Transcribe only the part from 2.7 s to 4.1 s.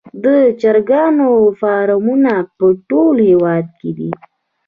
ټول هیواد کې